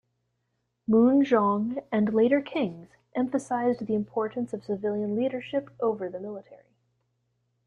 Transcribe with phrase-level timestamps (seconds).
[0.89, 6.73] Munjong, and later Kings, emphasized the importance of civilian leadership over the military.